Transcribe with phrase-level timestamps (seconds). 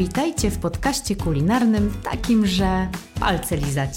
[0.00, 2.88] Witajcie w podcaście kulinarnym takim, że
[3.20, 3.90] palce lizać.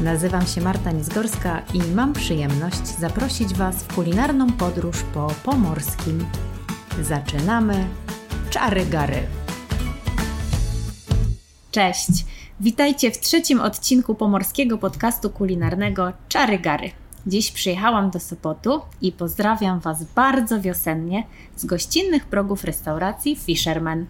[0.00, 6.26] Nazywam się Marta Nizgorska i mam przyjemność zaprosić Was w kulinarną podróż po pomorskim.
[7.02, 7.88] Zaczynamy
[8.50, 9.26] czary gary.
[11.70, 12.10] Cześć!
[12.60, 16.90] Witajcie w trzecim odcinku pomorskiego podcastu kulinarnego Czary Gary.
[17.26, 21.24] Dziś przyjechałam do Sopotu i pozdrawiam Was bardzo wiosennie
[21.56, 24.06] z gościnnych progów restauracji Fisherman.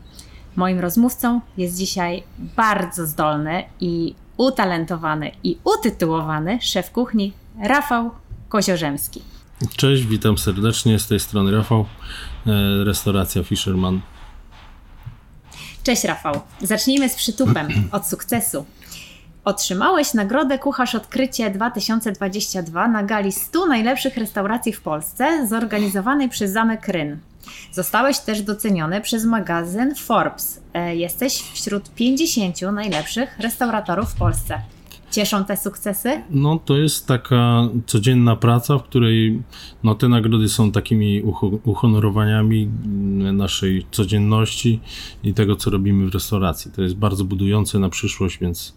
[0.59, 2.23] Moim rozmówcą jest dzisiaj
[2.57, 8.11] bardzo zdolny i utalentowany i utytułowany szef kuchni Rafał
[8.49, 9.23] Koziorzemski.
[9.77, 11.87] Cześć, witam serdecznie z tej strony Rafał,
[12.47, 14.01] e, restauracja Fisherman.
[15.83, 16.41] Cześć Rafał.
[16.63, 18.65] Zacznijmy z przytupem od sukcesu.
[19.45, 26.89] Otrzymałeś nagrodę Kucharz Odkrycie 2022 na gali 100 najlepszych restauracji w Polsce zorganizowanej przez Zamek
[26.89, 27.19] Ryn.
[27.73, 30.61] Zostałeś też doceniony przez magazyn Forbes.
[30.75, 34.63] E, jesteś wśród 50 najlepszych restauratorów w Polsce.
[35.11, 36.23] Cieszą te sukcesy?
[36.31, 39.43] No to jest taka codzienna praca, w której
[39.83, 41.23] no, te nagrody są takimi
[41.65, 42.69] uhonorowaniami
[43.33, 44.81] naszej codzienności
[45.25, 46.71] i tego, co robimy w restauracji.
[46.73, 48.75] To jest bardzo budujące na przyszłość, więc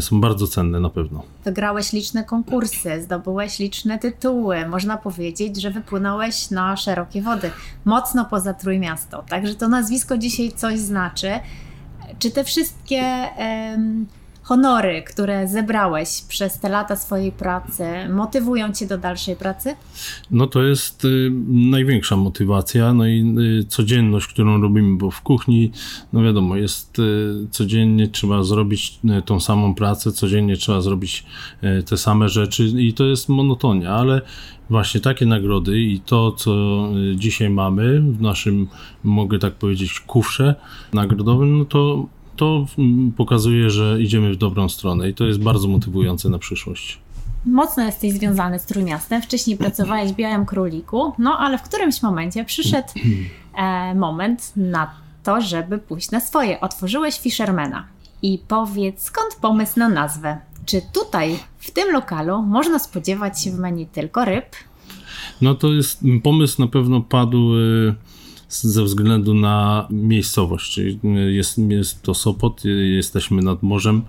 [0.00, 1.22] są bardzo cenne na pewno.
[1.44, 4.68] Wygrałeś liczne konkursy, zdobyłeś liczne tytuły.
[4.68, 7.50] Można powiedzieć, że wypłynąłeś na szerokie wody,
[7.84, 9.24] mocno poza Trójmiasto.
[9.28, 11.30] Także to nazwisko dzisiaj coś znaczy.
[12.18, 13.02] Czy te wszystkie
[14.48, 19.74] honory, które zebrałeś przez te lata swojej pracy, motywują cię do dalszej pracy?
[20.30, 25.72] No to jest y, największa motywacja, no i y, codzienność, którą robimy, bo w kuchni,
[26.12, 31.26] no wiadomo, jest y, codziennie trzeba zrobić y, tą samą pracę, codziennie trzeba zrobić
[31.62, 34.20] y, te same rzeczy i to jest monotonia, ale
[34.70, 36.52] właśnie takie nagrody i to, co
[37.12, 38.68] y, dzisiaj mamy w naszym,
[39.04, 40.54] mogę tak powiedzieć, kufrze
[40.92, 42.06] nagrodowym, no to
[42.38, 42.66] to
[43.16, 46.98] pokazuje, że idziemy w dobrą stronę i to jest bardzo motywujące na przyszłość.
[47.46, 49.22] Mocno jesteś związany z Trójmiastem.
[49.22, 52.88] Wcześniej pracowałeś w Białym Króliku, no ale w którymś momencie przyszedł
[53.54, 54.90] e, moment na
[55.22, 56.60] to, żeby pójść na swoje.
[56.60, 57.84] Otworzyłeś Fishermana.
[58.22, 60.38] I powiedz, skąd pomysł na nazwę?
[60.66, 64.46] Czy tutaj, w tym lokalu, można spodziewać się w menu tylko ryb?
[65.40, 67.54] No to jest pomysł na pewno padł.
[67.54, 67.94] Y
[68.48, 70.72] ze względu na miejscowość.
[70.72, 72.62] Czyli jest, jest to Sopot,
[72.96, 74.02] jesteśmy nad morzem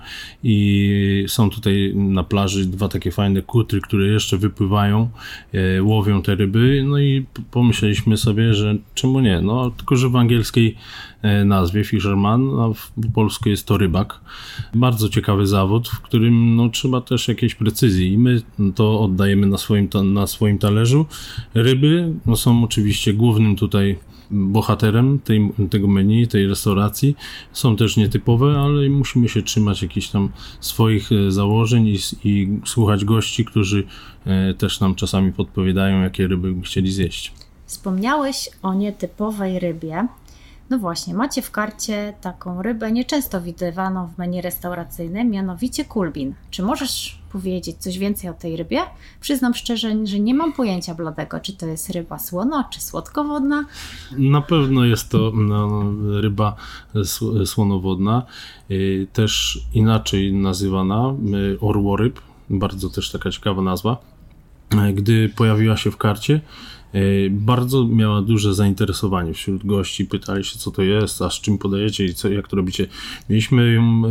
[0.44, 5.10] i są tutaj na plaży dwa takie fajne kutry, które jeszcze wypływają,
[5.54, 6.84] e, łowią te ryby.
[6.88, 9.42] No i pomyśleliśmy sobie, że czemu nie?
[9.42, 10.76] No, tylko że w angielskiej
[11.46, 14.20] nazwie Fisherman, a w polsku jest to rybak.
[14.76, 18.42] Bardzo ciekawy zawód, w którym no, trzeba też jakiejś precyzji i my
[18.76, 21.06] to oddajemy na swoim, na swoim talerzu.
[21.54, 23.98] Ryby no, są oczywiście głównym tutaj
[24.32, 27.16] bohaterem tej, tego menu, tej restauracji.
[27.54, 30.30] Są też nietypowe, ale musimy się trzymać jakichś tam
[30.60, 33.84] swoich e, założeń i, i słuchać gości, którzy
[34.26, 37.34] e, też nam czasami podpowiadają, jakie ryby by chcieli zjeść.
[37.66, 40.08] Wspomniałeś o nietypowej rybie.
[40.70, 46.34] No właśnie, macie w karcie taką rybę nieczęsto widywaną w menu restauracyjnym, mianowicie kulbin.
[46.50, 48.82] Czy możesz powiedzieć coś więcej o tej rybie?
[49.22, 53.66] Przyznam szczerze, że nie mam pojęcia bladego, czy to jest ryba słona, czy słodkowodna.
[54.18, 55.84] Na pewno jest to no,
[56.22, 56.56] ryba
[57.46, 58.26] słonowodna,
[58.72, 61.16] y, też inaczej nazywana
[61.54, 63.98] y, orłoryb, bardzo też taka ciekawa nazwa.
[64.74, 66.42] Y, gdy pojawiła się w karcie,
[67.30, 70.06] bardzo miała duże zainteresowanie wśród gości.
[70.06, 72.88] Pytali się, co to jest, a z czym podajecie i co, jak to robicie.
[73.30, 74.02] Mieliśmy ją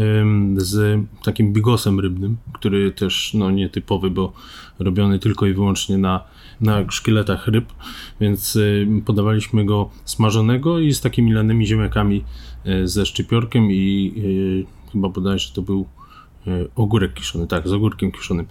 [0.57, 4.33] z takim bigosem rybnym, który też no, nietypowy, bo
[4.79, 6.25] robiony tylko i wyłącznie na,
[6.61, 7.65] na szkieletach ryb,
[8.21, 8.59] więc
[9.07, 12.25] podawaliśmy go smażonego i z takimi lanymi ziemniakami
[12.65, 14.15] e, ze szczypiorkiem i
[14.87, 15.87] e, chyba bodajże to był
[16.77, 18.47] ogórek kiszony, tak, z ogórkiem kiszonym.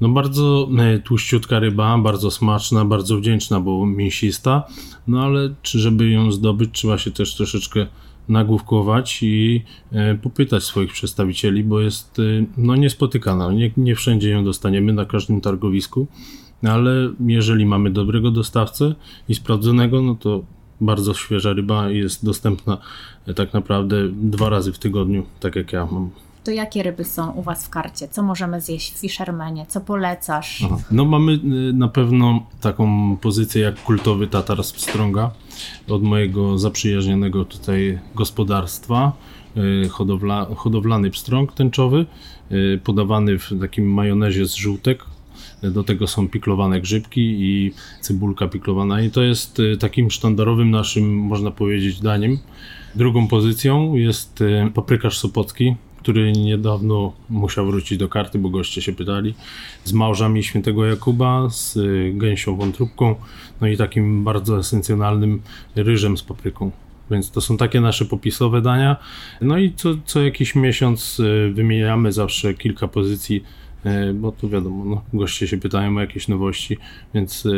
[0.00, 4.66] No bardzo e, tłuściutka ryba, bardzo smaczna, bardzo wdzięczna, bo mięsista,
[5.06, 7.86] no ale żeby ją zdobyć trzeba się też troszeczkę
[8.28, 9.62] nagłówkować i
[9.92, 12.22] e, popytać swoich przedstawicieli, bo jest e,
[12.56, 13.52] no niespotykana.
[13.52, 16.06] Nie, nie wszędzie ją dostaniemy na każdym targowisku,
[16.62, 18.94] ale jeżeli mamy dobrego dostawcę
[19.28, 20.44] i sprawdzonego, no to
[20.80, 22.78] bardzo świeża ryba jest dostępna
[23.36, 26.10] tak naprawdę dwa razy w tygodniu, tak jak ja mam
[26.44, 28.08] to jakie ryby są u Was w karcie?
[28.08, 29.66] Co możemy zjeść w Fishermanie?
[29.68, 30.62] Co polecasz?
[30.64, 30.78] Aha.
[30.90, 31.38] No mamy y,
[31.72, 35.30] na pewno taką pozycję jak kultowy tatar z pstrąga
[35.88, 39.12] od mojego zaprzyjaźnionego tutaj gospodarstwa.
[39.84, 42.06] Y, hodowla, hodowlany pstrąg tęczowy,
[42.52, 45.04] y, podawany w takim majonezie z żółtek
[45.62, 51.50] do tego są piklowane grzybki i cebulka piklowana i to jest takim sztandarowym naszym, można
[51.50, 52.38] powiedzieć, daniem.
[52.94, 54.44] Drugą pozycją jest
[54.74, 59.34] paprykarz sopocki, który niedawno musiał wrócić do karty, bo goście się pytali,
[59.84, 61.78] z małżami świętego Jakuba, z
[62.18, 63.14] gęsią wątróbką,
[63.60, 65.42] no i takim bardzo esencjonalnym
[65.76, 66.70] ryżem z papryką.
[67.10, 68.96] Więc to są takie nasze popisowe dania.
[69.40, 73.44] No i co, co jakiś miesiąc e, wymieniamy zawsze kilka pozycji,
[73.84, 76.78] e, bo to wiadomo, no, goście się pytają o jakieś nowości,
[77.14, 77.48] więc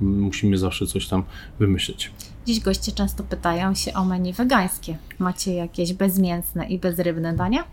[0.00, 1.22] musimy zawsze coś tam
[1.58, 2.10] wymyśleć.
[2.46, 4.96] Dziś goście często pytają się o menu wegańskie.
[5.18, 7.64] Macie jakieś bezmięsne i bezrybne dania?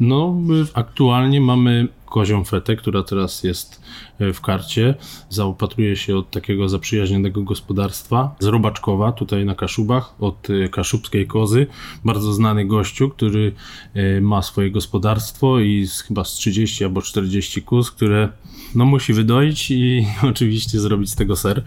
[0.00, 0.36] No,
[0.74, 3.82] aktualnie mamy kozią fetę, która teraz jest
[4.18, 4.94] e, w karcie.
[5.28, 11.66] Zaopatruje się od takiego zaprzyjaźnionego gospodarstwa z Robaczkowa, tutaj na Kaszubach, od e, kaszubskiej kozy.
[12.04, 13.52] Bardzo znany gościu, który
[13.94, 18.28] e, ma swoje gospodarstwo i z, chyba z 30 albo 40 kóz, które
[18.74, 21.64] no, musi wydoić i oczywiście zrobić z tego ser.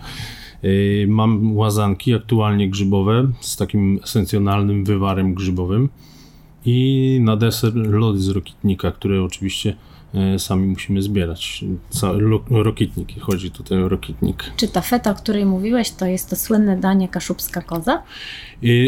[1.07, 5.89] Mam łazanki aktualnie grzybowe z takim esencjonalnym wywarem grzybowym
[6.65, 9.75] i na deser lody z rokitnika, które oczywiście
[10.37, 11.65] sami musimy zbierać.
[12.49, 14.43] Rokitnik, chodzi tutaj o rokitnik.
[14.57, 18.03] Czy ta feta, o której mówiłeś, to jest to słynne danie kaszubska koza?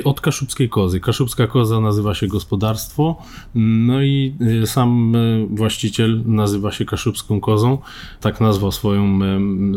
[0.04, 1.00] Od kaszubskiej kozy.
[1.00, 3.16] Kaszubska koza nazywa się gospodarstwo,
[3.56, 7.78] no i y, sam y, właściciel nazywa się kaszubską kozą.
[8.22, 9.20] Tak nazwał swoją,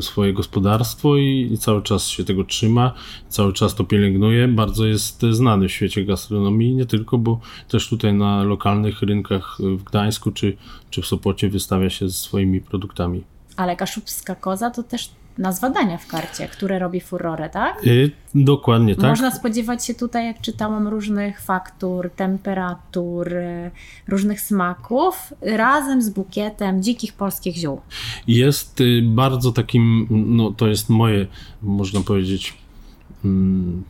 [0.01, 2.95] swoje gospodarstwo i, i cały czas się tego trzyma,
[3.29, 4.49] cały czas to pielęgnuje.
[4.49, 9.83] Bardzo jest znany w świecie gastronomii, nie tylko, bo też tutaj na lokalnych rynkach w
[9.83, 10.57] Gdańsku czy,
[10.91, 13.23] czy w Sopocie wystawia się ze swoimi produktami.
[13.57, 17.87] Ale kaszubska koza to też nazwa dania w karcie, które robi furorę, tak?
[17.87, 19.05] Y, dokładnie tak.
[19.05, 23.71] Można spodziewać się tutaj, jak czytałam, różnych faktur, temperatur, y,
[24.09, 27.81] różnych smaków, razem z bukietem dzikich polskich ziół.
[28.27, 31.27] Jest y, bardzo takim, no to jest moje,
[31.63, 32.55] można powiedzieć,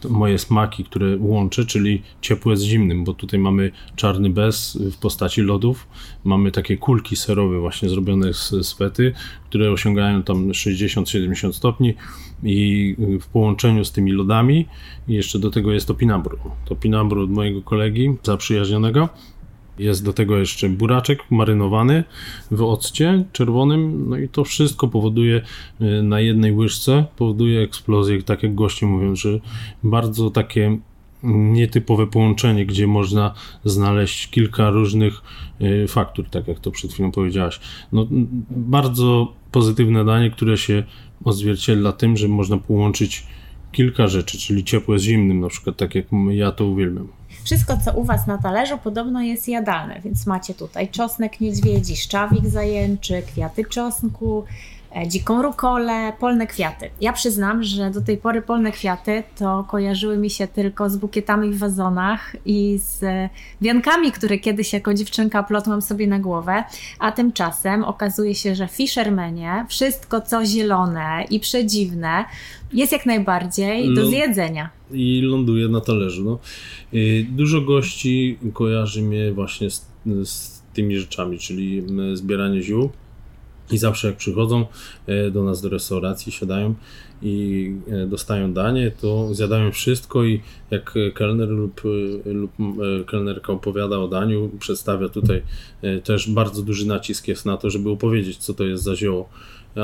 [0.08, 5.40] moje smaki, które łączę, czyli ciepłe z zimnym, bo tutaj mamy czarny bez w postaci
[5.40, 5.86] lodów,
[6.24, 9.12] mamy takie kulki serowe właśnie zrobione z, fety,
[9.48, 11.94] które osiągają tam 60-70 stopni
[12.42, 14.66] i w połączeniu z tymi lodami
[15.08, 16.38] jeszcze do tego jest to pinambru.
[16.64, 19.08] To pinambru od mojego kolegi zaprzyjaźnionego
[19.78, 22.04] jest do tego jeszcze buraczek marynowany
[22.50, 25.42] w occie czerwonym, no i to wszystko powoduje
[25.80, 29.40] y, na jednej łyżce, powoduje eksplozję, tak jak goście mówią, że
[29.82, 30.78] bardzo takie
[31.22, 33.34] nietypowe połączenie, gdzie można
[33.64, 35.22] znaleźć kilka różnych
[35.60, 37.60] y, faktur, tak jak to przed chwilą powiedziałaś.
[37.92, 38.06] No,
[38.50, 40.82] bardzo pozytywne danie, które się
[41.24, 43.26] odzwierciedla tym, że można połączyć
[43.72, 47.17] kilka rzeczy, czyli ciepłe z zimnym, na przykład tak jak ja to uwielbiam.
[47.48, 52.46] Wszystko, co u Was na talerzu, podobno jest jadalne, więc macie tutaj czosnek niedźwiedzi, szczawik
[52.46, 54.44] zajęczy, kwiaty czosnku,
[55.06, 56.90] dziką rukolę, polne kwiaty.
[57.00, 61.50] Ja przyznam, że do tej pory polne kwiaty to kojarzyły mi się tylko z bukietami
[61.50, 63.04] w wazonach i z
[63.60, 66.64] wiankami, które kiedyś jako dziewczynka plotłam sobie na głowę,
[66.98, 72.24] a tymczasem okazuje się, że fishermenie, wszystko co zielone i przedziwne
[72.72, 74.70] jest jak najbardziej do zjedzenia.
[74.90, 76.24] I ląduje na talerzu.
[76.24, 76.38] No.
[76.94, 79.86] Y, dużo gości kojarzy mnie właśnie z,
[80.24, 81.82] z tymi rzeczami, czyli
[82.14, 82.90] zbieranie ziół.
[83.70, 84.66] I zawsze jak przychodzą
[85.06, 86.74] e, do nas do restauracji, siadają
[87.22, 90.40] i e, dostają danie, to zjadają wszystko i
[90.70, 91.82] jak kelner lub,
[92.26, 92.50] e, lub
[93.06, 95.42] kelnerka opowiada o daniu, przedstawia tutaj
[96.04, 99.28] też bardzo duży nacisk jest na to, żeby opowiedzieć, co to jest za zioło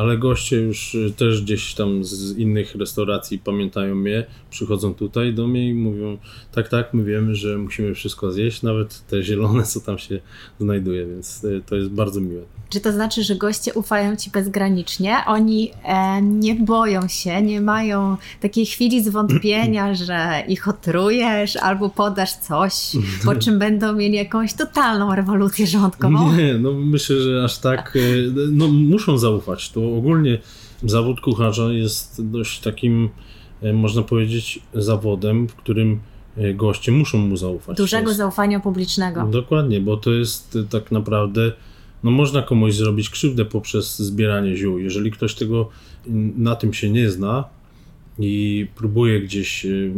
[0.01, 5.47] ale goście już y, też gdzieś tam z innych restauracji pamiętają mnie, przychodzą tutaj do
[5.47, 6.19] mnie i mówią,
[6.53, 10.21] tak, tak, my wiemy, że musimy wszystko zjeść, nawet te zielone, co tam się
[10.61, 12.43] znajduje, więc y, to jest bardzo miłe.
[12.75, 15.17] Czy to znaczy, że goście ufają Ci bezgranicznie?
[15.27, 22.33] Oni e, nie boją się, nie mają takiej chwili zwątpienia, że ich otrujesz albo podasz
[22.33, 22.73] coś,
[23.25, 26.37] po czym będą mieli jakąś totalną rewolucję żołądkową?
[26.37, 28.01] Nie, no myślę, że aż tak, e,
[28.53, 29.71] no muszą zaufać.
[29.71, 30.39] To ogólnie
[30.83, 33.09] zawód kucharza jest dość takim,
[33.63, 36.01] e, można powiedzieć, zawodem, w którym
[36.37, 37.77] e, goście muszą mu zaufać.
[37.77, 39.27] Dużego jest, zaufania publicznego.
[39.27, 41.53] Dokładnie, bo to jest tak naprawdę
[42.05, 44.79] no można komuś zrobić krzywdę poprzez zbieranie ziół.
[44.79, 45.69] Jeżeli ktoś tego
[46.37, 47.45] na tym się nie zna
[48.19, 49.93] i próbuje gdzieś y,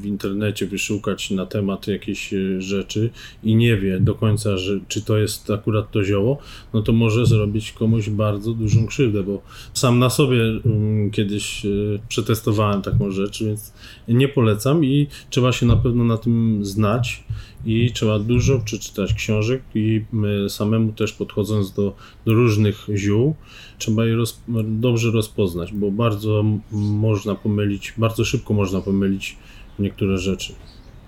[0.00, 3.10] w internecie wyszukać na temat jakiejś y, rzeczy
[3.44, 6.38] i nie wie do końca, że, czy to jest akurat to zioło,
[6.72, 9.42] no to może zrobić komuś bardzo dużą krzywdę, bo
[9.74, 13.72] sam na sobie mm, kiedyś y, przetestowałem taką rzecz, więc
[14.08, 17.24] nie polecam i trzeba się na pewno na tym znać
[17.66, 20.04] i trzeba dużo przeczytać książek i
[20.48, 23.34] samemu też podchodząc do, do różnych ziół,
[23.78, 29.36] trzeba je roz, dobrze rozpoznać, bo bardzo można pomylić, bardzo szybko można pomylić
[29.78, 30.54] niektóre rzeczy.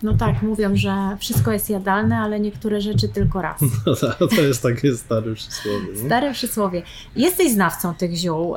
[0.03, 3.61] No tak, mówią, że wszystko jest jadalne, ale niektóre rzeczy tylko raz.
[3.87, 5.97] No, to, to jest takie stare przysłowie.
[6.07, 6.83] Stare przysłowie.
[7.17, 8.57] Jesteś znawcą tych ziół.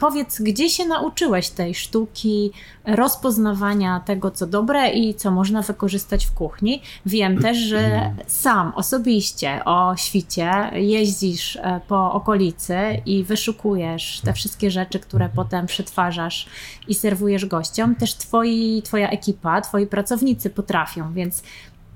[0.00, 2.52] Powiedz, gdzie się nauczyłeś tej sztuki
[2.84, 6.82] rozpoznawania tego, co dobre i co można wykorzystać w kuchni?
[7.06, 14.70] Wiem też, że sam osobiście o świcie jeździsz e, po okolicy i wyszukujesz te wszystkie
[14.70, 16.46] rzeczy, które potem przetwarzasz
[16.88, 17.94] i serwujesz gościom.
[17.94, 21.42] Też twoi, twoja ekipa, twoi pracownicy potrafią, więc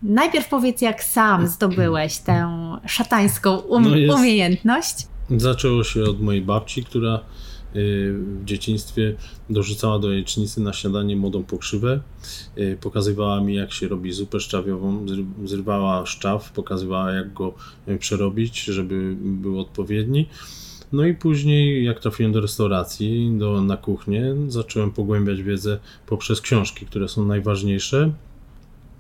[0.03, 2.49] najpierw powiedz, jak sam zdobyłeś tę
[2.87, 4.15] szatańską um no jest...
[4.15, 5.07] umiejętność.
[5.37, 7.21] Zaczęło się od mojej babci, która y,
[7.73, 9.17] w dzieciństwie
[9.51, 12.01] dorzucała do jajecznicy na śniadanie młodą pokrzywę.
[12.59, 15.07] Y, pokazywała mi, jak się robi zupę szczawiową,
[15.45, 17.55] zrywała szczaw, pokazywała, jak go
[17.89, 20.29] y, przerobić, żeby był odpowiedni.
[20.93, 26.87] No i później, jak trafiłem do restauracji, do, na kuchnię, zacząłem pogłębiać wiedzę poprzez książki,
[26.87, 28.13] które są najważniejsze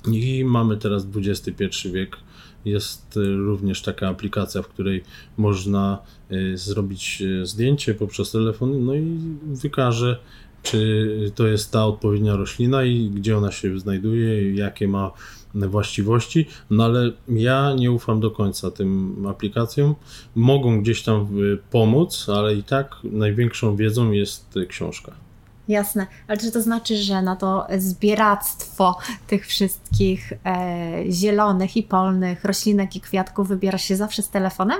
[0.06, 2.16] i mamy teraz XXI wiek.
[2.64, 5.02] Jest y, również taka aplikacja, w której
[5.36, 5.98] można
[6.32, 10.20] y, zrobić y, zdjęcie poprzez telefon, no i wykaże,
[10.62, 15.10] czy to jest ta odpowiednia roślina i gdzie ona się znajduje, jakie ma
[15.54, 19.94] właściwości, no ale ja nie ufam do końca tym aplikacjom.
[20.34, 21.28] Mogą gdzieś tam
[21.70, 25.29] pomóc, ale i tak największą wiedzą jest książka.
[25.70, 32.44] Jasne, ale czy to znaczy, że na to zbieractwo tych wszystkich e, zielonych i polnych
[32.44, 34.78] roślinek i kwiatków wybierasz się zawsze z telefonem?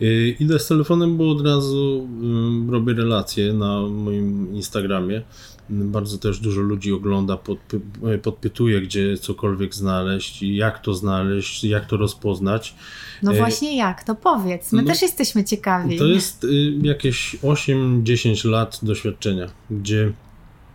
[0.00, 2.08] Yy, idę z telefonem, bo od razu
[2.66, 5.22] yy, robię relacje na moim Instagramie.
[5.70, 7.80] Bardzo też dużo ludzi ogląda, podpy
[8.22, 12.74] podpytuje, gdzie cokolwiek znaleźć jak to znaleźć, jak to rozpoznać.
[13.22, 15.98] No y, właśnie jak, to powiedz, my no, też jesteśmy ciekawi.
[15.98, 16.48] To jest y,
[16.82, 20.12] jakieś 8-10 lat doświadczenia, gdzie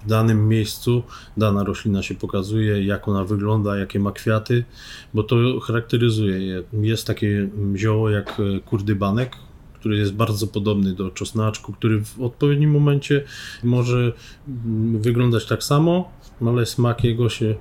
[0.05, 1.03] w danym miejscu
[1.37, 4.63] dana roślina się pokazuje, jak ona wygląda, jakie ma kwiaty,
[5.13, 6.63] bo to charakteryzuje je.
[6.73, 9.35] Jest takie zioło jak e, kurdybanek,
[9.81, 13.23] który jest bardzo podobny do czosnaczku, który w odpowiednim momencie
[13.63, 14.13] może
[14.93, 16.11] wyglądać tak samo,
[16.47, 17.55] ale smak jego się e,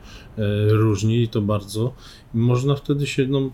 [0.69, 1.95] różni i to bardzo.
[2.35, 3.51] Można wtedy się no,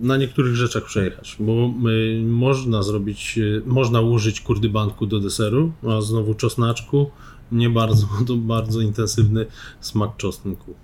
[0.00, 6.34] na niektórych rzeczach przejechać, bo e, można zrobić, można użyć kurdybanku do deseru, a znowu
[6.34, 7.10] czosnaczku
[7.52, 9.46] nie bardzo, to bardzo intensywny
[9.80, 10.74] smak czosnku.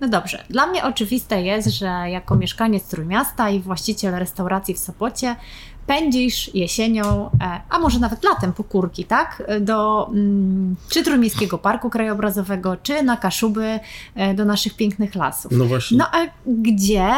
[0.00, 5.36] No dobrze, dla mnie oczywiste jest, że jako mieszkaniec Trójmiasta i właściciel restauracji w Sopocie
[5.86, 9.42] pędzisz jesienią, e, a może nawet latem po kurki, tak?
[9.60, 13.80] Do mm, czy Trójmiejskiego Parku Krajobrazowego, czy na Kaszuby,
[14.14, 15.52] e, do naszych pięknych lasów.
[15.52, 15.98] No właśnie.
[15.98, 17.08] No a gdzie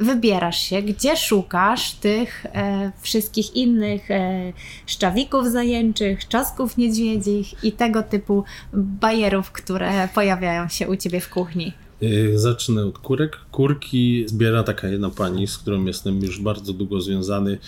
[0.00, 4.52] wybierasz się, gdzie szukasz tych e, wszystkich innych e,
[4.86, 11.72] szczawików zajęczych, czasków niedźwiedzich i tego typu bajerów, które pojawiają się u Ciebie w kuchni?
[12.02, 13.36] E, zacznę od kurek.
[13.50, 17.58] Kurki zbiera taka jedna pani, z którą jestem już bardzo długo związany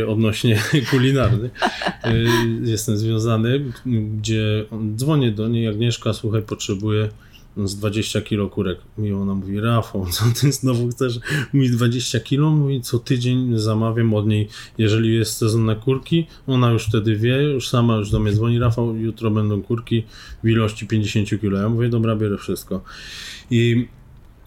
[0.00, 1.50] e, odnośnie kulinarny.
[2.04, 2.14] E,
[2.62, 4.64] jestem związany, gdzie
[4.96, 7.08] dzwonię do niej, Agnieszka, słuchaj, potrzebuję
[7.56, 8.78] z 20 kilo kurek.
[8.98, 11.20] I ona mówi, Rafał, co ty znowu chcesz?
[11.52, 16.70] Mówi 20 kilo, mówi, co tydzień zamawiam od niej, jeżeli jest sezon na kurki, ona
[16.70, 20.04] już wtedy wie, już sama już do mnie dzwoni, Rafał, jutro będą kurki
[20.44, 21.58] w ilości 50 kilo.
[21.58, 22.82] Ja mówię, dobra, biorę wszystko.
[23.50, 23.88] I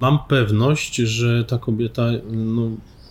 [0.01, 2.69] mam pewność, że ta kobieta, no,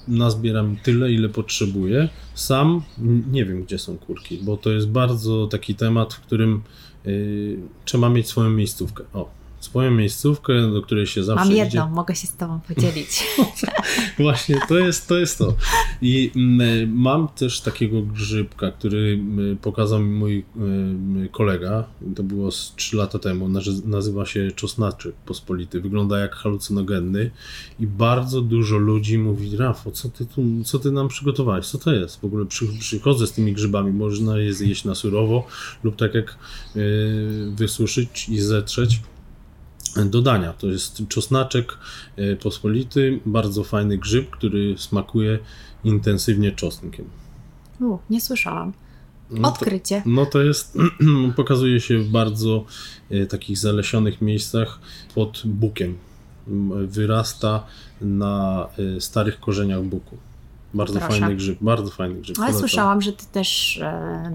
[0.09, 2.09] nazbiera mi tyle, ile potrzebuje.
[2.35, 2.83] Sam
[3.31, 6.63] nie wiem, gdzie są kurki, bo to jest bardzo taki temat, w którym
[7.05, 9.05] yy, trzeba mieć swoją miejscówkę.
[9.13, 9.31] O,
[9.67, 11.95] swoją miejscówkę, do której się zawsze Mam jedną, idzie.
[11.95, 13.25] mogę się z tobą podzielić.
[14.19, 15.55] Właśnie, to jest, to jest to.
[16.03, 21.85] I mm, mam też takiego grzybka, który mm, pokazał mi mój mm, kolega,
[22.17, 23.49] to było z 3 lata temu,
[23.85, 27.31] nazywa się czosnaczek pospolity, wygląda jak halucynogenny
[27.81, 31.93] i bardzo dużo ludzi mówi, Rafo, co ty, tu, co ty nam przygotowałeś, co to
[31.93, 32.21] jest?
[32.21, 35.47] W ogóle przy, przychodzę z tymi grzybami, można je zjeść na surowo
[35.85, 36.37] lub tak jak
[36.75, 36.83] yy,
[37.57, 39.01] wysuszyć i zetrzeć
[40.05, 40.53] dodania.
[40.53, 41.79] To jest czosnaczek
[42.17, 45.39] e, pospolity, bardzo fajny grzyb, który smakuje
[45.85, 47.05] intensywnie czosnkiem.
[47.81, 48.73] U, nie słyszałam.
[49.43, 49.97] Odkrycie.
[49.97, 50.79] No to, no to jest,
[51.37, 52.65] pokazuje się w bardzo
[53.11, 54.79] e, takich zalesionych miejscach
[55.15, 55.99] pod bukiem.
[56.87, 57.67] Wyrasta
[58.01, 60.17] na e, starych korzeniach buku.
[60.75, 61.21] Bardzo Proszę.
[61.21, 62.39] fajny grzyb, bardzo fajny grzyb.
[62.41, 63.81] Ale słyszałam, że ty też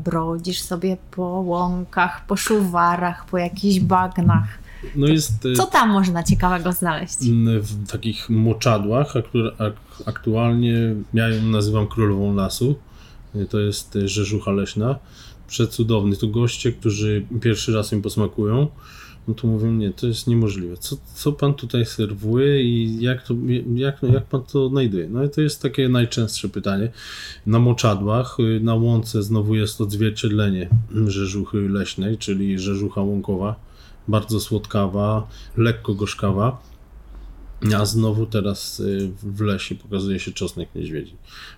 [0.05, 4.60] brodzisz sobie po łąkach, po szuwarach, po jakichś bagnach.
[4.95, 7.17] No jest, Co tam można ciekawego znaleźć?
[7.61, 9.13] W takich moczadłach,
[10.05, 12.75] aktualnie ja ją nazywam królową lasu.
[13.49, 14.99] To jest rzeżucha leśna.
[15.47, 16.17] Przecudowny.
[16.17, 18.67] To goście, którzy pierwszy raz ją posmakują
[19.27, 20.77] no to mówią, nie, to jest niemożliwe.
[20.77, 23.33] Co, co pan tutaj serwuje i jak, to,
[23.75, 25.09] jak, jak pan to znajduje?
[25.09, 26.91] No i to jest takie najczęstsze pytanie.
[27.45, 30.69] Na moczadłach, y, na łące znowu jest odzwierciedlenie
[31.07, 33.55] rzeżuchy leśnej, czyli rzeżucha łąkowa,
[34.11, 35.27] bardzo słodkawa,
[35.57, 36.61] lekko gorzkawa
[37.77, 41.15] a znowu teraz y, w lesie pokazuje się czosnek niedźwiedzi.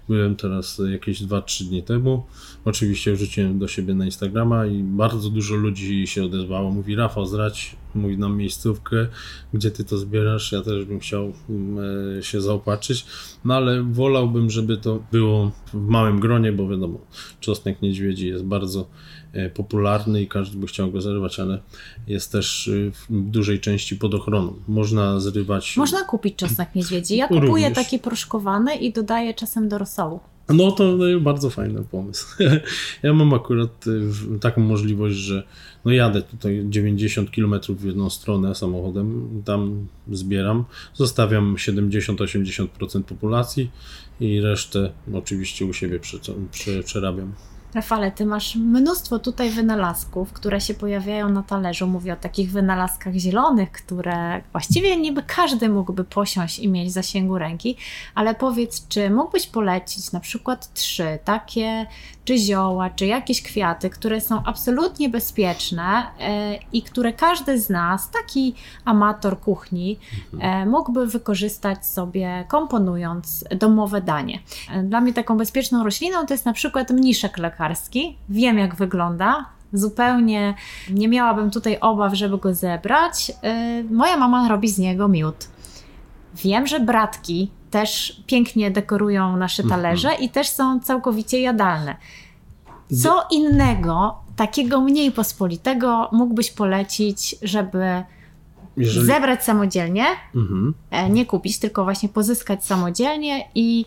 [0.09, 2.25] Byłem teraz jakieś 2-3 dni temu.
[2.65, 6.71] Oczywiście wrzuciłem do siebie na Instagrama i bardzo dużo ludzi się odezwało.
[6.71, 9.07] Mówi Rafał, zrać, mówi nam miejscówkę,
[9.53, 10.51] gdzie ty to zbierasz.
[10.51, 11.85] Ja też bym chciał mm,
[12.19, 13.05] e, się zaopatrzyć,
[13.45, 16.99] no ale wolałbym, żeby to było w małym gronie, bo wiadomo,
[17.39, 18.87] czosnek niedźwiedzi jest bardzo
[19.53, 21.59] popularny i każdy by chciał go zerwać, ale
[22.07, 24.53] jest też e, w dużej części pod ochroną.
[24.67, 25.77] Można zrywać.
[25.77, 27.17] Można kupić czosnek niedźwiedzi.
[27.17, 27.73] Ja kupuję Również.
[27.73, 30.19] taki proszkowany i dodaję czasem do rosołu.
[30.49, 32.27] No to bardzo fajny pomysł.
[33.03, 33.85] Ja mam akurat
[34.35, 35.43] e, taką możliwość, że
[35.85, 43.71] no jadę tutaj 90 km w jedną stronę samochodem, tam zbieram, zostawiam 70-80% populacji
[44.19, 45.99] i resztę oczywiście u siebie
[46.85, 47.33] przerabiam.
[47.73, 51.87] Rafale, ty masz mnóstwo tutaj wynalazków, które się pojawiają na talerzu.
[51.87, 57.37] Mówię o takich wynalazkach zielonych, które właściwie niby każdy mógłby posiąść i mieć w zasięgu
[57.37, 57.77] ręki,
[58.15, 61.85] ale powiedz, czy mógłbyś polecić na przykład trzy takie,
[62.25, 68.09] czy zioła, czy jakieś kwiaty, które są absolutnie bezpieczne e, i które każdy z nas,
[68.09, 69.99] taki amator kuchni,
[70.39, 74.39] e, mógłby wykorzystać sobie komponując domowe danie.
[74.71, 77.62] E, dla mnie taką bezpieczną rośliną to jest na przykład mniszek lekarski
[78.29, 79.45] Wiem, jak wygląda.
[79.73, 80.55] Zupełnie
[80.89, 83.29] nie miałabym tutaj obaw, żeby go zebrać.
[83.29, 85.47] Y, moja mama robi z niego miód.
[86.35, 89.81] Wiem, że bratki też pięknie dekorują nasze mhm.
[89.81, 91.95] talerze i też są całkowicie jadalne.
[93.01, 98.03] Co innego, takiego mniej pospolitego, mógłbyś polecić, żeby
[98.77, 99.05] Jeżeli...
[99.05, 100.73] zebrać samodzielnie, mhm.
[100.91, 103.85] E, nie kupić, tylko właśnie pozyskać samodzielnie i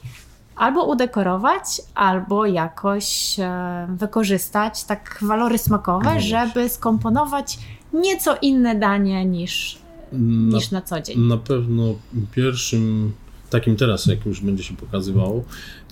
[0.57, 7.59] albo udekorować, albo jakoś e, wykorzystać tak walory smakowe, żeby skomponować
[7.93, 9.79] nieco inne danie niż
[10.13, 11.21] na, niż na co dzień.
[11.21, 11.95] Na pewno
[12.33, 13.13] pierwszym,
[13.51, 15.45] takim teraz, jak już będzie się pokazywało,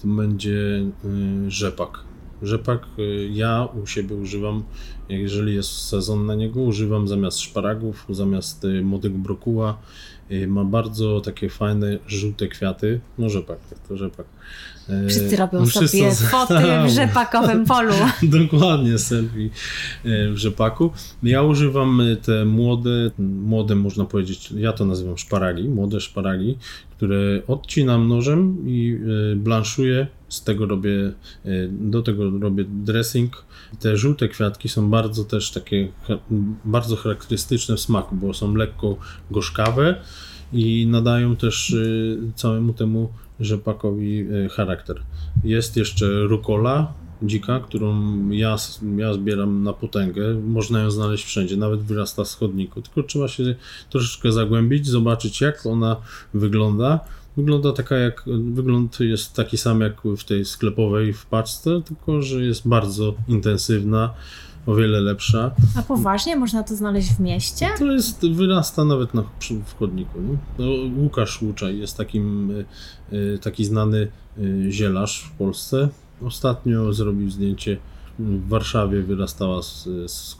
[0.02, 1.98] to będzie y, rzepak.
[2.42, 4.62] Rzepak y, ja u siebie używam,
[5.08, 9.78] jeżeli jest sezon na niego, używam zamiast szparagów, zamiast y, młodego brokuła,
[10.46, 13.00] ma bardzo takie fajne, żółte kwiaty.
[13.18, 14.26] No rzepak, to rzepak.
[14.90, 16.54] Y, Wszyscy robią Wszyscy sobie foty
[16.86, 17.94] w rzepakowym polu.
[18.22, 19.50] Dokładnie, selfie
[20.06, 20.90] y, w rzepaku.
[21.22, 26.58] Ja używam te młode, młode można powiedzieć, ja to nazywam szparagi, młode szparagi,
[27.04, 28.98] które odcinam nożem i
[29.36, 30.06] blanszuję.
[30.28, 31.12] Z tego robię,
[31.70, 33.44] do tego robię dressing.
[33.80, 35.88] Te żółte kwiatki są bardzo też takie,
[36.64, 38.96] bardzo charakterystyczne w smaku, bo są lekko
[39.30, 40.00] gorzkawe
[40.52, 45.02] i nadają też y, całemu temu rzepakowi charakter.
[45.44, 46.92] Jest jeszcze rukola
[47.26, 48.56] dzika, którą ja,
[48.96, 50.34] ja zbieram na potęgę.
[50.34, 52.82] Można ją znaleźć wszędzie, nawet wyrasta z chodniku.
[52.82, 53.54] Tylko trzeba się
[53.90, 55.96] troszeczkę zagłębić, zobaczyć jak ona
[56.34, 57.00] wygląda.
[57.36, 62.44] Wygląda taka jak, wygląd jest taki sam jak w tej sklepowej w paczce, tylko że
[62.44, 64.14] jest bardzo intensywna
[64.66, 65.50] o wiele lepsza.
[65.76, 66.36] A poważnie?
[66.36, 67.68] Można to znaleźć w mieście?
[67.78, 70.20] To jest, wyrasta nawet na, przy, w chodniku.
[70.20, 70.36] Nie?
[70.58, 70.66] No,
[71.02, 72.64] Łukasz Łuczaj jest takim, y,
[73.12, 74.08] y, taki znany
[74.38, 75.88] y, zielarz w Polsce.
[76.22, 77.76] Ostatnio zrobił zdjęcie
[78.18, 80.36] w Warszawie wyrastała z, z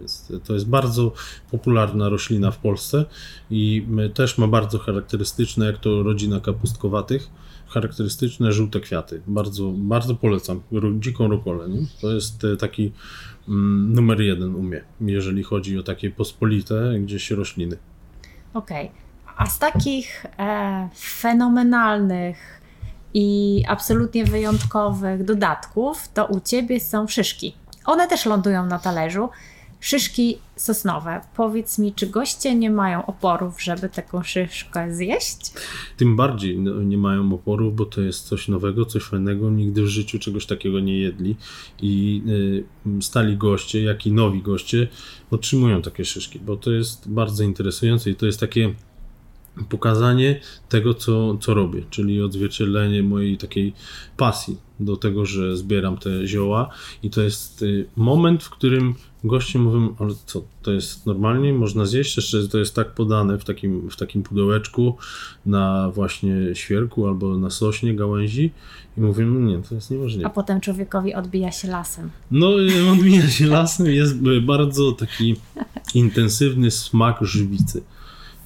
[0.00, 1.12] więc to jest bardzo
[1.50, 3.04] popularna roślina w Polsce
[3.50, 7.30] i też ma bardzo charakterystyczne, jak to rodzina kapustkowatych,
[7.68, 9.22] charakterystyczne żółte kwiaty.
[9.26, 10.60] Bardzo, bardzo polecam.
[10.98, 11.68] Dziką rukolę.
[11.68, 11.86] Nie?
[12.00, 12.92] To jest taki
[13.48, 17.76] Mm, numer jeden u mnie, jeżeli chodzi o takie pospolite gdzieś rośliny.
[18.54, 18.86] Okej.
[18.86, 19.34] Okay.
[19.36, 22.60] A z takich e, fenomenalnych
[23.14, 27.54] i absolutnie wyjątkowych dodatków, to u ciebie są szyszki.
[27.84, 29.28] One też lądują na talerzu
[29.84, 31.20] szyszki sosnowe.
[31.36, 35.52] Powiedz mi, czy goście nie mają oporów, żeby taką szyszkę zjeść?
[35.96, 39.50] Tym bardziej no, nie mają oporów, bo to jest coś nowego, coś fajnego.
[39.50, 41.36] Nigdy w życiu czegoś takiego nie jedli
[41.82, 42.22] i
[42.98, 44.88] y, stali goście, jak i nowi goście
[45.30, 48.74] otrzymują takie szyszki, bo to jest bardzo interesujące i to jest takie
[49.68, 53.72] pokazanie tego, co, co robię, czyli odzwierciedlenie mojej takiej
[54.16, 56.70] pasji do tego, że zbieram te zioła
[57.02, 61.84] i to jest y, moment, w którym goście mówią, ale co, to jest normalnie, można
[61.84, 64.96] zjeść, jeszcze to jest tak podane w takim, w takim pudełeczku
[65.46, 68.50] na właśnie świerku albo na sośnie gałęzi
[68.98, 70.26] i mówię, no nie, to jest niemożliwe.
[70.26, 72.10] A potem człowiekowi odbija się lasem.
[72.30, 75.36] No, y, odbija się lasem, jest bardzo taki
[75.94, 77.82] intensywny smak żywicy.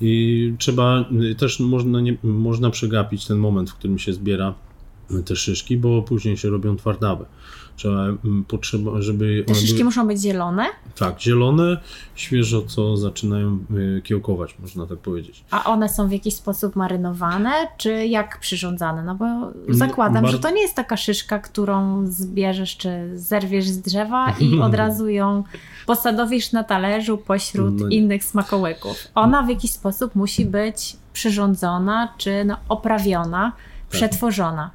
[0.01, 4.55] I trzeba, y, też można, nie, można przegapić ten moment, w którym się zbiera
[5.25, 7.25] te szyszki, bo później się robią twardawe.
[7.77, 9.45] Trzeba, mm, potrzeba, żeby.
[9.47, 10.67] Te szyszki były, muszą być zielone?
[10.99, 11.81] Tak, zielone,
[12.15, 13.59] świeżo co zaczynają
[13.99, 15.45] y, kiełkować, można tak powiedzieć.
[15.51, 19.03] A one są w jakiś sposób marynowane, czy jak przyrządzane?
[19.03, 19.25] No bo
[19.69, 20.33] zakładam, Bar...
[20.33, 25.09] że to nie jest taka szyszka, którą zbierzesz czy zerwiesz z drzewa i od razu
[25.09, 25.45] ją
[25.87, 28.97] posadowisz na talerzu pośród no innych smakołyków.
[29.15, 33.53] Ona w jakiś sposób musi być przyrządzona czy no, oprawiona.
[33.91, 34.71] Przetworzona.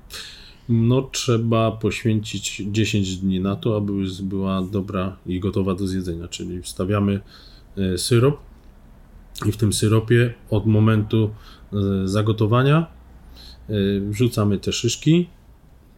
[0.69, 6.27] No, trzeba poświęcić 10 dni na to, aby już była dobra i gotowa do zjedzenia.
[6.27, 7.19] Czyli wstawiamy
[7.77, 8.37] e, syrop
[9.45, 11.29] i w tym syropie od momentu
[11.73, 12.77] e, zagotowania
[13.69, 15.27] e, wrzucamy te szyszki.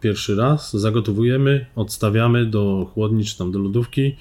[0.01, 4.15] Pierwszy raz, zagotowujemy, odstawiamy do chłodni czy tam do lodówki,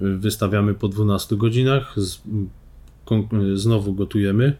[0.00, 1.96] wystawiamy po 12 godzinach,
[3.54, 4.56] znowu gotujemy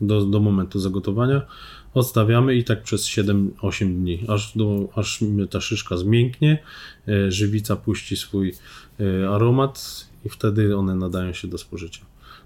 [0.00, 1.42] do, do momentu zagotowania,
[1.96, 6.58] odstawiamy i tak przez 7-8 dni, aż, do, aż ta szyszka zmięknie,
[7.08, 8.54] e, żywica puści swój
[9.00, 12.00] e, aromat i wtedy one nadają się do spożycia.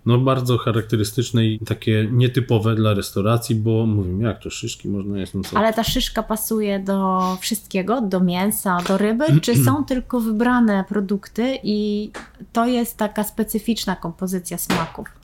[0.06, 5.34] No bardzo charakterystyczne i takie nietypowe dla restauracji, bo mówimy, jak to szyszki można jeść.
[5.34, 5.56] No co?
[5.56, 11.58] Ale ta szyszka pasuje do wszystkiego, do mięsa, do ryby, czy są tylko wybrane produkty
[11.62, 12.10] i
[12.52, 15.19] to jest taka specyficzna kompozycja smaków?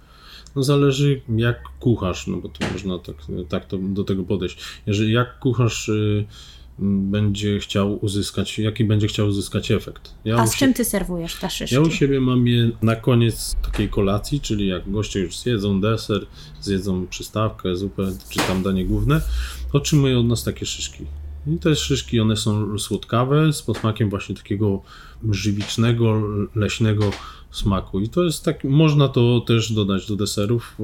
[0.56, 3.16] No zależy jak kucharz, no bo to można tak,
[3.48, 4.58] tak to, do tego podejść.
[4.86, 6.26] Jeżeli jak kucharz y,
[6.78, 10.14] będzie chciał uzyskać, jaki będzie chciał uzyskać efekt.
[10.24, 11.74] Ja A z czym ty serwujesz te szyszki?
[11.74, 16.26] Ja u siebie mam je na koniec takiej kolacji, czyli jak goście już zjedzą deser,
[16.60, 19.20] zjedzą przystawkę, zupę czy tam danie główne,
[19.72, 21.04] otrzymują od nas takie szyszki.
[21.46, 24.82] I te szyszki, one są słodkawe, z posmakiem właśnie takiego
[25.30, 26.22] żywicznego,
[26.54, 27.10] leśnego
[27.50, 28.00] smaku.
[28.00, 30.76] I to jest tak, można to też dodać do deserów.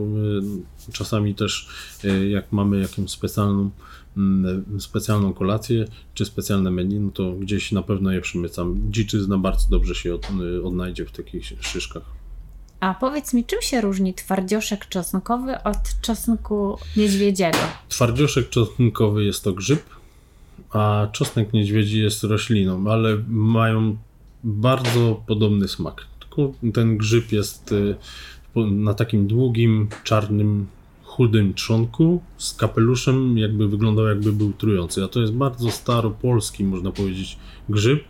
[0.92, 1.68] Czasami też
[2.05, 3.70] e, jak mamy jakąś specjalną,
[4.16, 8.81] mm, specjalną kolację czy specjalne menu, no to gdzieś na pewno je przymycam.
[8.90, 10.29] Dziczyzna bardzo dobrze się od,
[10.64, 12.03] odnajdzie w takich szyszkach.
[12.81, 17.59] A powiedz mi, czym się różni twardzioszek czosnkowy od czosnku niedźwiedziego?
[17.88, 19.83] Twardzioszek czosnkowy jest to grzyb,
[20.70, 23.96] a czosnek niedźwiedzi jest rośliną, ale mają
[24.44, 26.07] bardzo podobny smak
[26.75, 27.97] ten grzyb jest y,
[28.57, 30.66] na takim długim, czarnym,
[31.03, 35.05] chudym trzonku z kapeluszem, jakby wyglądał jakby był trujący.
[35.05, 38.05] A to jest bardzo staropolski, można powiedzieć, grzyb,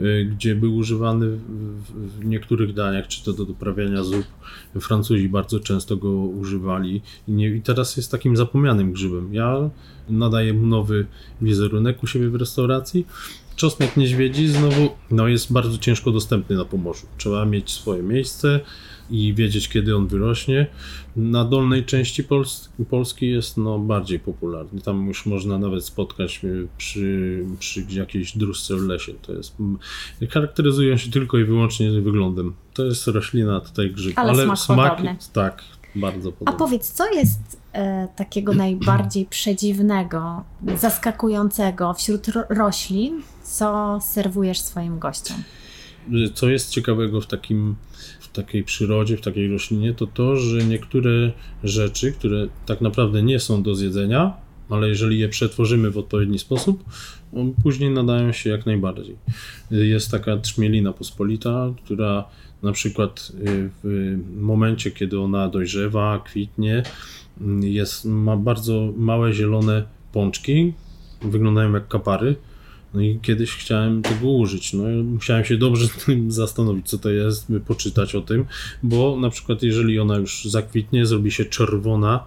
[0.00, 1.38] y, gdzie był używany
[1.96, 4.24] w niektórych daniach, czy to do doprawiania zup.
[4.80, 9.34] Francuzi bardzo często go używali i, teraz jest takim zapomnianym grzybem.
[9.34, 9.70] Ja
[10.08, 11.06] nadaję mu nowy
[11.40, 13.06] wizerunek u siebie w restauracji,
[13.56, 17.06] Czosnek niedźwiedzi znowu no, jest bardzo ciężko dostępny na Pomorzu.
[17.18, 18.60] Trzeba mieć swoje miejsce
[19.10, 20.66] i wiedzieć, kiedy on wyrośnie.
[21.16, 22.24] Na dolnej części
[22.90, 24.80] Polski jest no, bardziej popularny.
[24.80, 26.40] Tam już można nawet spotkać
[26.76, 29.12] przy, przy jakiejś dróżce w lesie.
[29.22, 29.56] To jest,
[30.30, 32.54] charakteryzują się tylko i wyłącznie wyglądem.
[32.74, 34.18] To jest roślina, tutaj grzyb.
[34.18, 35.00] Ale, ale smak, smak
[35.32, 36.56] tak, bardzo podobny.
[36.56, 40.44] A powiedz, co jest e, takiego najbardziej przedziwnego,
[40.76, 45.36] zaskakującego wśród ro roślin, co serwujesz swoim gościom?
[46.34, 47.74] Co jest ciekawego w takim
[48.20, 51.32] w takiej przyrodzie, w takiej roślinie, to to, że niektóre
[51.64, 54.34] rzeczy, które tak naprawdę nie są do zjedzenia,
[54.70, 56.84] ale jeżeli je przetworzymy w odpowiedni sposób,
[57.62, 59.16] później nadają się jak najbardziej.
[59.70, 62.24] Jest taka trzmielina pospolita, która
[62.62, 66.82] na przykład y, w momencie, kiedy ona dojrzewa, kwitnie,
[67.60, 70.72] jest, ma bardzo małe zielone pączki,
[71.22, 72.36] wyglądają jak kapary.
[72.94, 74.72] No i kiedyś chciałem tego użyć.
[74.72, 75.86] No musiałem się dobrze
[76.28, 78.44] zastanowić, co to jest, poczytać o tym,
[78.82, 82.24] bo na przykład jeżeli ona już zakwitnie, zrobi się czerwona,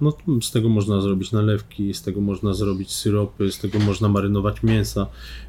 [0.00, 4.62] no z tego można zrobić nalewki, z tego można zrobić syropy, z tego można marynować
[4.62, 5.06] mięsa,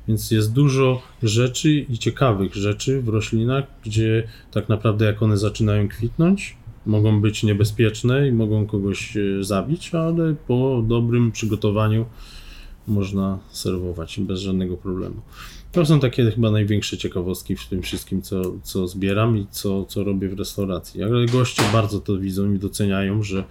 [0.08, 5.88] więc jest dużo rzeczy i ciekawych rzeczy w roślinach, gdzie tak naprawdę jak one zaczynają
[5.88, 12.06] kwitnąć, mogą być niebezpieczne i mogą kogoś e, zabić, ale po dobrym przygotowaniu
[12.91, 15.21] można serwować bez żadnego problemu.
[15.71, 20.04] To są takie chyba największe ciekawostki w tym wszystkim, co, co zbieram i co, co
[20.04, 21.04] robię w restauracji.
[21.04, 23.43] Ale goście bardzo to widzą i doceniają, że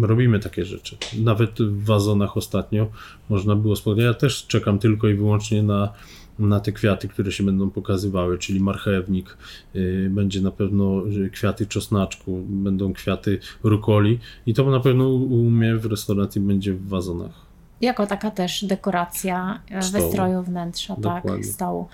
[0.00, 0.96] robimy takie rzeczy.
[1.18, 2.86] Nawet w wazonach ostatnio
[3.28, 4.04] można było spotkać.
[4.04, 5.92] Ja też czekam tylko i wyłącznie na,
[6.38, 9.36] na te kwiaty, które się będą pokazywały, czyli marchewnik,
[9.74, 15.76] yy, będzie na pewno kwiaty czosnaczku, będą kwiaty rukoli i to na pewno u mnie
[15.76, 17.43] w restauracji będzie w wazonach.
[17.80, 20.02] Jako taka też dekoracja e, Stołu.
[20.04, 21.30] wystroju wnętrza, Dokładnie.
[21.30, 21.88] tak, stołu.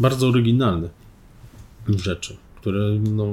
[0.00, 0.88] Bardzo oryginalne
[1.88, 2.78] rzeczy, które
[3.10, 3.26] no,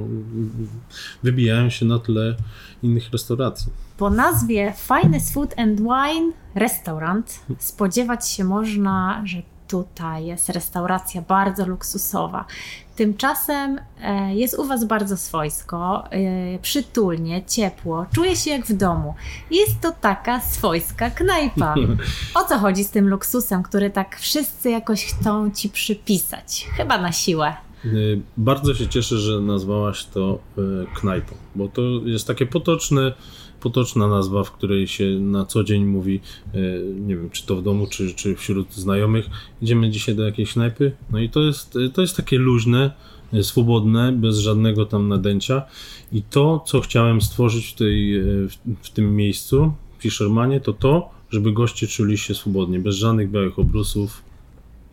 [1.22, 2.34] wybijają się na tle
[2.82, 3.72] innych restauracji.
[3.96, 11.66] Po nazwie Finest Food and Wine Restaurant spodziewać się można, że tutaj jest restauracja bardzo
[11.66, 12.44] luksusowa.
[12.96, 19.14] Tymczasem e, jest u Was bardzo swojsko, e, przytulnie, ciepło, czuję się jak w domu.
[19.50, 21.74] Jest to taka swojska knajpa.
[22.40, 26.68] O co chodzi z tym luksusem, który tak wszyscy jakoś chcą Ci przypisać?
[26.76, 27.54] Chyba na siłę.
[27.84, 30.62] Y, Bardzo się cieszę, że nazwałaś to y,
[30.94, 33.12] knajpą, bo to jest takie potoczne,
[33.60, 36.20] potoczna nazwa, w której się na co dzień mówi,
[36.54, 39.26] y, nie wiem, czy to w domu, czy, czy wśród znajomych,
[39.62, 40.92] idziemy dzisiaj do jakiejś knajpy.
[41.10, 42.90] No i to jest, to jest takie luźne,
[43.42, 45.62] swobodne, bez żadnego tam nadęcia.
[46.12, 48.22] I to, co chciałem stworzyć w, tej,
[48.82, 53.58] w tym miejscu, w Fishermanie, to to, żeby goście czuli się swobodnie, bez żadnych białych
[53.58, 54.22] obrusów,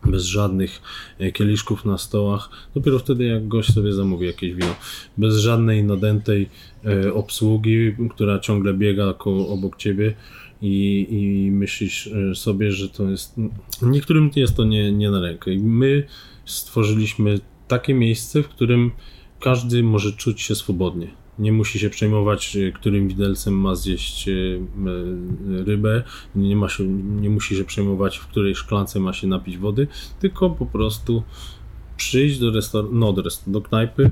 [0.06, 0.82] bez żadnych
[1.18, 2.50] e, kieliszków na stołach.
[2.74, 4.74] Dopiero wtedy, jak gość sobie zamówi jakieś wino.
[5.18, 6.48] Bez żadnej nadętej
[6.84, 9.14] e, obsługi, która ciągle biega
[9.48, 10.14] obok ciebie
[10.62, 13.34] i, i myślisz e, sobie, że to jest.
[13.82, 15.50] Niektórym jest to nie, nie na rękę.
[15.58, 16.06] My
[16.44, 18.90] stworzyliśmy takie miejsce, w którym
[19.40, 21.19] każdy może czuć się swobodnie.
[21.40, 26.02] Nie musi się przejmować, e, którym widelcem ma zjeść e, e, rybę,
[26.34, 26.84] nie, ma się,
[27.20, 29.86] nie musi się przejmować, w której szklance ma się napić wody,
[30.20, 31.22] tylko po prostu
[31.96, 34.10] przyjść do, restaur- no, do, rest- do knajpy,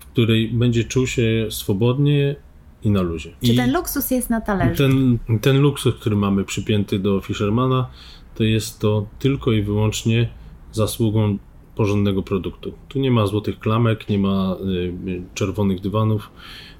[0.00, 2.36] w której będzie czuł się swobodnie
[2.82, 3.30] i na luzie.
[3.44, 4.76] Czy I ten luksus jest na talerzu?
[4.82, 7.90] ten, ten luksus, który mamy przypięty do Fishermana,
[8.34, 10.28] to jest to tylko i wyłącznie
[10.72, 11.38] zasługą
[11.74, 12.72] porządnego produktu.
[12.88, 14.66] Tu nie ma złotych klamek, nie ma y,
[15.10, 16.30] y, czerwonych dywanów.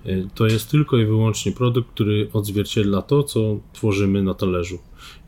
[0.06, 3.40] Y, to jest tylko i wyłącznie produkt, który odzwierciedla to, co
[3.72, 4.78] tworzymy na talerzu.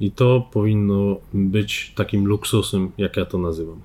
[0.00, 3.80] I to powinno być takim luksusem, jak ja to nazywam.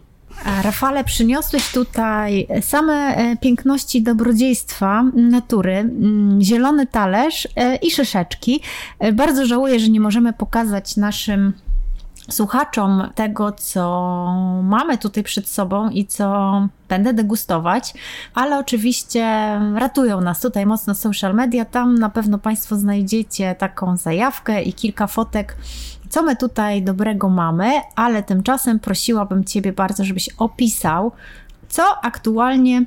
[0.64, 8.62] Rafale, przyniosłeś tutaj same e, piękności dobrodziejstwa natury, mm, zielony talerz e, i szyszeczki.
[9.00, 11.54] E, Bardzo żałuję, że nie możemy pokazać naszym
[12.30, 13.84] słuchaczom tego, co
[14.64, 17.94] mamy tutaj przed sobą i co będę degustować,
[18.34, 19.26] ale oczywiście
[19.76, 21.66] ratują nas tutaj mocno social media.
[21.66, 25.58] Tam na pewno Państwo znajdziecie taką zajawkę i kilka fotek,
[26.10, 31.12] co my tutaj dobrego mamy, ale tymczasem prosiłabym Ciebie bardzo, żebyś opisał,
[31.70, 32.86] co aktualnie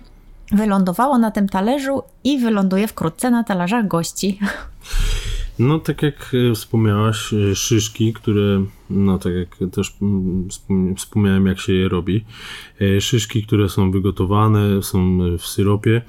[0.53, 4.39] wylądowało na tym talerzu i wyląduje wkrótce na talerzach gości.
[5.61, 11.47] No, tak jak e, wspomniałaś, e, szyszki, które, no tak jak też mm, wspom- wspomniałem,
[11.47, 12.25] jak się je robi.
[12.81, 16.03] E, Szyszki, które są wygotowane, są w syropie.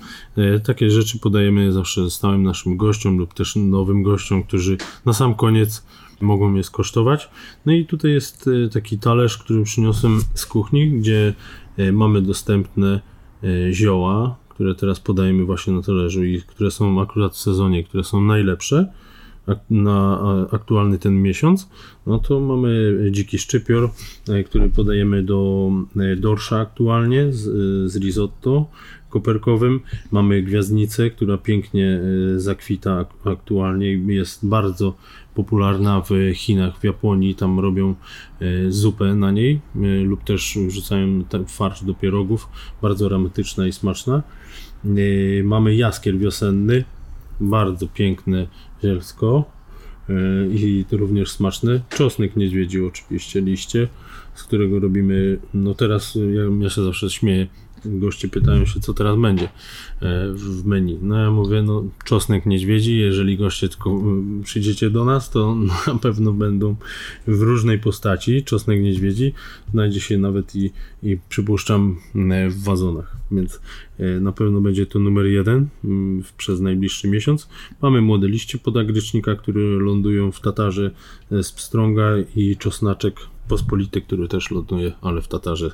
[0.66, 5.86] Takie rzeczy podajemy zawsze stałym naszym gościom lub też nowym gościom, którzy na sam koniec
[6.22, 7.30] mogą je skosztować.
[7.66, 11.34] No i tutaj jest taki talerz, który przyniosłem z kuchni, gdzie
[11.94, 13.02] mamy dostępne
[13.72, 18.22] zioła, które teraz podajemy właśnie na talerzu i które są akurat w sezonie, które są
[18.22, 18.94] najlepsze
[19.70, 21.70] na aktualny ten miesiąc,
[22.06, 23.90] no to mamy dziki szczypior,
[24.30, 28.66] e, który podajemy do e, dorsza aktualnie z, e, z risotto
[29.10, 29.80] koperkowym.
[30.12, 32.02] Mamy gwiazdnicę, która pięknie
[32.38, 34.96] zakwita ak- aktualnie i jest bardzo
[35.36, 37.36] popularna w Chinach, w Japonii.
[37.36, 37.96] Tam robią
[38.70, 39.60] zupę na niej
[40.04, 42.48] lub też wrzucają ten farsz do pierogów.
[42.82, 44.24] Bardzo aromatyczna i smaczna.
[45.44, 46.84] Mamy jaskier wiosenny,
[47.42, 48.48] bardzo piękne
[48.84, 49.46] zielsko
[50.10, 50.14] e,
[50.48, 51.82] i również smaczne.
[51.90, 53.88] Czosnek niedźwiedzi oczywiście, liście,
[54.34, 57.48] z którego robimy, no teraz ja, ja się zawsze śmieję,
[57.86, 59.50] goście pytają się, co teraz będzie e,
[60.34, 61.00] w menu.
[61.02, 64.02] No ja mówię, no czosnek niedźwiedzi, jeżeli goście tylko
[64.44, 65.56] przyjdziecie do nas, to
[65.88, 66.76] na pewno będą
[67.28, 68.44] w różnej postaci.
[68.44, 69.34] Czosnek niedźwiedzi
[69.72, 70.72] znajdzie się nawet i,
[71.04, 73.62] i przypuszczam e, w wazonach, więc
[74.00, 75.68] e, na pewno będzie to numer jeden
[76.38, 77.50] przez najbliższy miesiąc.
[77.82, 80.92] Mamy młode liście podagrycznika, które lądują w tatarze
[81.32, 83.16] z pstrąga i czosnaczek
[83.52, 85.72] pospolity, który też ląduje, ale w tatarze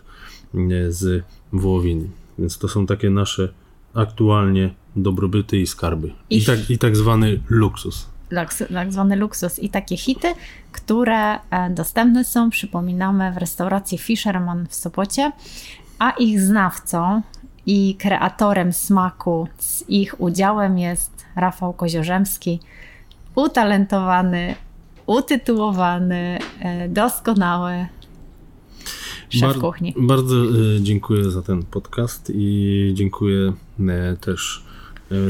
[0.89, 2.09] z wołowiny.
[2.39, 3.49] Więc to są takie nasze
[3.93, 6.13] aktualnie dobrobyty i skarby.
[6.29, 8.07] I, I- tak, i tak zwany luksus.
[8.73, 10.33] tak zwany luksus i takie hity,
[10.71, 15.31] które e, dostępne są, przypominamy, w restauracji Fisherman w Sopocie,
[15.99, 17.21] a ich znawcą
[17.65, 22.59] i kreatorem smaku z ich udziałem jest Rafał Koziorzemski,
[23.35, 24.55] utalentowany,
[25.05, 27.87] utytułowany, e, doskonały
[29.29, 29.93] szef Bar kuchni.
[29.97, 30.47] Bardzo e,
[30.81, 33.53] dziękuję za ten podcast i dziękuję
[34.21, 34.63] też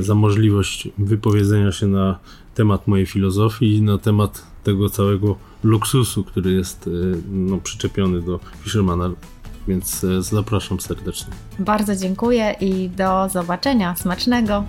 [0.01, 2.19] za możliwość wypowiedzenia się na
[2.55, 6.91] temat mojej filozofii i na temat tego całego luksusu, który jest e,
[7.31, 9.09] no, przyczepiony do Fishermana,
[9.67, 11.33] więc e, zapraszam serdecznie.
[11.59, 13.95] Bardzo dziękuję i do zobaczenia.
[13.95, 14.63] Smacznego!